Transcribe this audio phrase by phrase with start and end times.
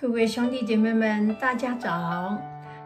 [0.00, 2.40] 各位兄弟姐妹们，大家早！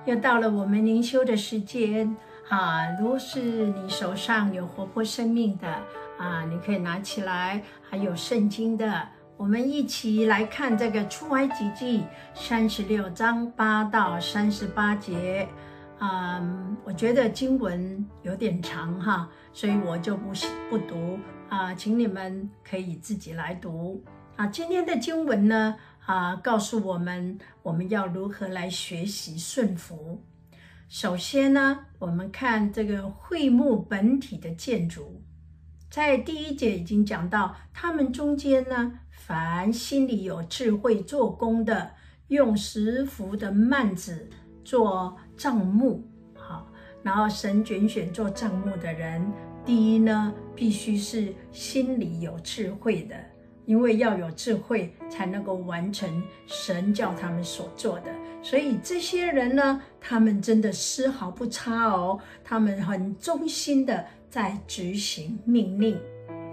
[0.06, 2.16] 又到了我们灵修的时间
[2.48, 2.88] 啊！
[2.98, 5.68] 如果是你手上有活泼生命的
[6.16, 9.06] 啊，你可以拿起来；还有圣经的，
[9.36, 12.02] 我们一起来看这个出埃及记
[12.32, 15.46] 三十六章八到三十八节。
[15.98, 16.42] 啊，
[16.82, 20.32] 我觉得经文有点长哈，所以我就不
[20.70, 21.18] 不读
[21.50, 24.02] 啊，请你们可以自己来读
[24.36, 24.46] 啊。
[24.46, 25.76] 今天的经文呢？
[26.04, 30.22] 啊，告诉我们我们要如何来学习顺服。
[30.88, 35.22] 首先呢，我们看这个会幕本体的建筑，
[35.88, 41.92] 在第一节已经讲到，他们中间呢，凡心里有智慧做工的，
[42.28, 44.28] 用十幅的幔子
[44.64, 46.06] 做帐幕。
[46.34, 46.70] 好，
[47.02, 49.32] 然后神拣选做帐幕的人，
[49.64, 53.14] 第一呢，必须是心里有智慧的。
[53.64, 58.12] 因为要有智慧，才能够完成神叫他们所做的。
[58.42, 65.96] 所以这些人呢，他们真的丝毫不差哦，他们很忠心的在执行命令。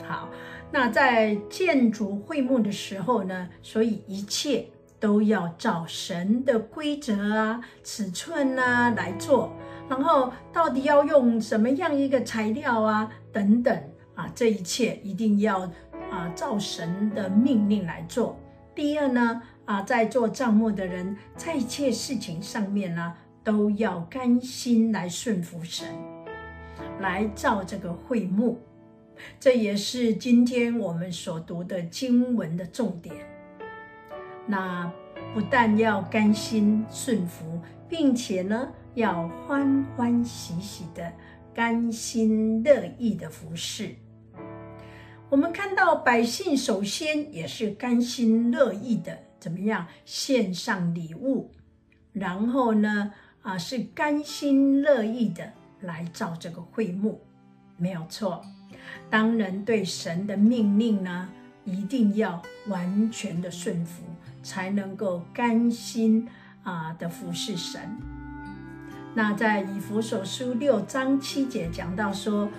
[0.08, 0.30] 好，
[0.72, 4.68] 那在建筑会幕的时候呢，所以一切
[5.00, 9.52] 都要照神的规则啊、尺寸啊来做。
[9.90, 13.76] 然后到底要用什么样一个材料啊，等等
[14.14, 15.68] 啊，这一切一定要。
[16.12, 18.38] 啊，照神的命令来做。
[18.76, 25.88] 第二呢，啊，在做帐目的人，在一切事情上面呢，都要甘心来顺服神，
[27.00, 28.60] 来造这个会幕。
[29.38, 33.16] 这也是今天我们所读的经文的重点。
[34.48, 34.90] 那
[35.34, 41.12] 不但要甘心顺服，并且呢，要欢欢喜喜的、
[41.54, 43.94] 甘心乐意的服侍。
[45.30, 51.52] 我们看到百姓首先也是甘心乐意的，怎么样献上礼物，
[52.12, 53.14] 然后呢，
[53.44, 57.22] 啊是甘心乐意的来造这个会幕，
[57.78, 58.44] 没有错。
[59.08, 61.30] 当人对神的命令呢，
[61.64, 64.02] 一定要完全的顺服，
[64.42, 66.28] 才能够甘心
[66.64, 67.80] 啊的服侍神。
[69.14, 72.50] 那在以弗所书六章七节讲到说。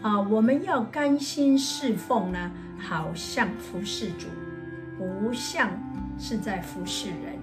[0.00, 4.28] 啊，我们要甘心侍奉呢，好像服侍主，
[4.96, 5.70] 不像
[6.18, 7.36] 是在服侍人。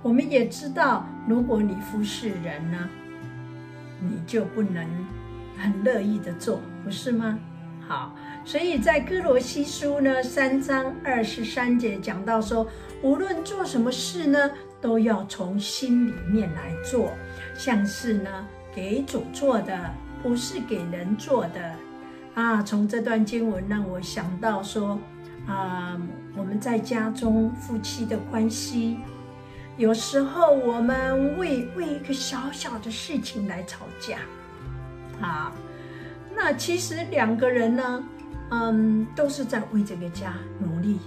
[0.00, 2.88] 我们也知道，如果你服侍人呢，
[4.00, 4.86] 你就不能
[5.58, 7.36] 很乐意的做，不是吗？
[7.88, 12.66] 好，所以在歌罗西书呢三章二十三节讲到说，
[13.02, 14.50] 无论做什么事呢，
[14.80, 17.12] 都要从心里面来做，
[17.56, 18.30] 像是呢
[18.72, 19.90] 给主做的。
[20.26, 21.72] 不是给人做的
[22.34, 22.60] 啊！
[22.60, 24.98] 从这段经文让我想到说
[25.46, 25.96] 啊，
[26.36, 28.98] 我们在家中夫妻的关系，
[29.76, 34.18] 有时候我们为为一个小小的事情来吵架
[35.24, 35.52] 啊，
[36.34, 38.04] 那其实两个人呢，
[38.50, 40.98] 嗯，都是在为这个家努力。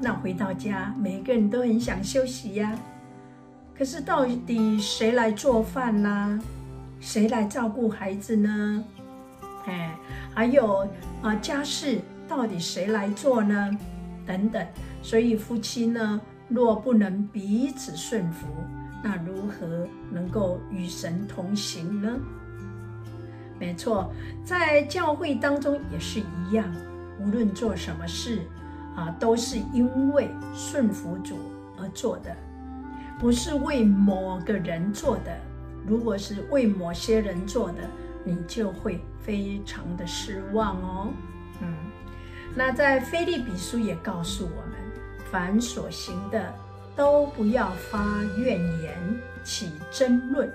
[0.00, 2.74] 那回到家，每个人都很想休息呀，
[3.76, 6.40] 可是到底谁来做饭呢？
[7.04, 8.82] 谁来照顾孩子呢？
[9.66, 9.94] 哎，
[10.34, 10.88] 还有
[11.20, 13.70] 啊，家事到底谁来做呢？
[14.26, 14.66] 等等，
[15.02, 18.46] 所以夫妻呢，若不能彼此顺服，
[19.02, 22.18] 那如何能够与神同行呢？
[23.60, 24.10] 没错，
[24.42, 26.66] 在教会当中也是一样，
[27.20, 28.40] 无论做什么事
[28.96, 31.36] 啊，都是因为顺服主
[31.78, 32.34] 而做的，
[33.20, 35.38] 不是为某个人做的。
[35.86, 37.88] 如果是为某些人做的，
[38.24, 41.08] 你就会非常的失望哦。
[41.60, 41.74] 嗯，
[42.54, 44.78] 那在腓立比书也告诉我们，
[45.30, 46.54] 凡所行的
[46.96, 48.96] 都不要发怨言，
[49.44, 50.50] 起争论。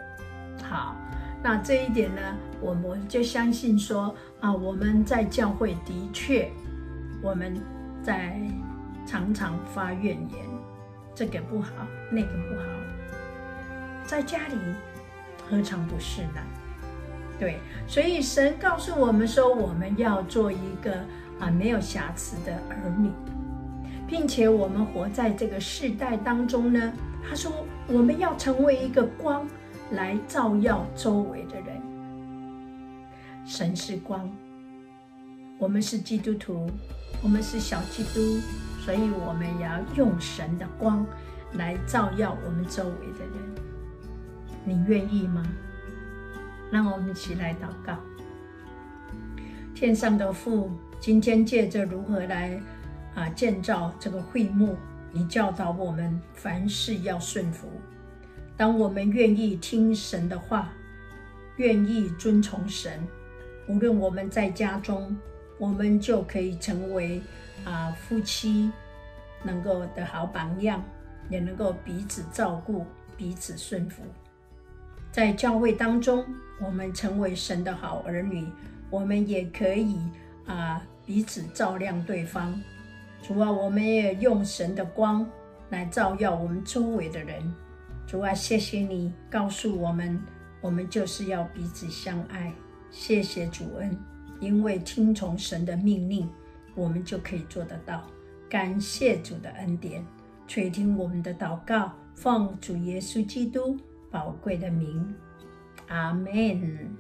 [0.63, 0.95] 好，
[1.44, 2.21] 那这一点呢，
[2.59, 6.51] 我们就相信说啊，我们在教会的确，
[7.21, 7.56] 我们
[8.01, 8.42] 在
[9.06, 10.45] 常常发怨言，
[11.13, 11.71] 这个不好，
[12.09, 12.65] 那个不好，
[14.06, 14.56] 在家里。
[15.50, 16.42] 何尝不是呢？
[17.40, 20.94] 对，所以神告诉我们说，我们要做一个
[21.40, 23.10] 啊没有瑕疵的儿女，
[24.06, 26.94] 并且我们活在这个世代当中呢。
[27.28, 27.51] 他说，
[27.88, 29.48] 我们要成为一个光，
[29.92, 31.81] 来照耀周围的人。
[33.46, 34.30] 神是光，
[35.57, 36.69] 我们是基督徒，
[37.24, 38.40] 我们是小基督，
[38.86, 41.06] 所以我们也要用神的光
[41.54, 43.78] 来照耀我们周围的人。
[44.65, 45.44] 你愿意吗？
[46.71, 47.97] 让我们一起来祷告。
[49.73, 52.61] 天上的父，今天借着如何来
[53.15, 54.77] 啊建造这个会幕，
[55.11, 57.67] 你教导我们凡事要顺服。
[58.56, 60.69] 当我们愿意听神的话，
[61.55, 63.07] 愿意遵从神，
[63.67, 65.17] 无论我们在家中，
[65.57, 67.21] 我们就可以成为
[67.63, 68.69] 啊夫妻，
[69.44, 70.83] 能够的好榜样，
[71.29, 72.85] 也能够彼此照顾、
[73.15, 74.03] 彼此顺服。
[75.11, 76.25] 在教会当中，
[76.61, 78.47] 我们成为神的好儿女，
[78.89, 79.97] 我们也可以
[80.45, 82.59] 啊彼此照亮对方。
[83.21, 85.29] 主啊，我们也用神的光
[85.69, 87.53] 来照耀我们周围的人。
[88.07, 90.21] 主啊，谢谢你告诉我们，
[90.61, 92.53] 我们就是要彼此相爱。
[92.91, 93.97] 谢谢主恩，
[94.39, 96.29] 因为听从神的命令，
[96.75, 98.03] 我们就可以做得到。
[98.50, 100.03] 感谢主的恩典，
[100.47, 103.77] 垂听我们的祷告，奉主耶稣基督
[104.11, 105.15] 宝贵的名，
[105.88, 106.95] 阿门。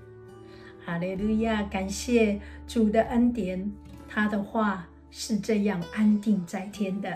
[0.85, 1.63] 哈利路亚！
[1.63, 3.71] 感谢主的恩典，
[4.07, 4.85] 他的话。
[5.11, 7.11] 是这样安定在天的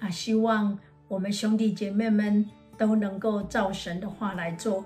[0.00, 0.10] 啊！
[0.10, 0.78] 希望
[1.08, 2.46] 我们兄弟姐妹们
[2.76, 4.84] 都能够照神的话来做，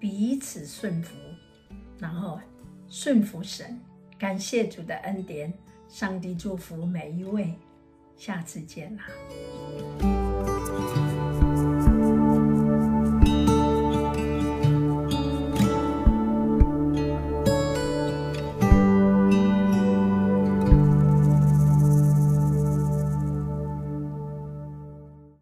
[0.00, 1.14] 彼此顺服，
[2.00, 2.40] 然后
[2.88, 3.78] 顺服神。
[4.18, 5.54] 感谢主的恩典，
[5.88, 7.54] 上帝祝福每一位，
[8.16, 10.17] 下次见啦。